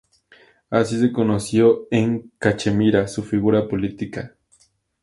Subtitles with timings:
[0.71, 4.35] Así se conoció en Cachemira su figura política.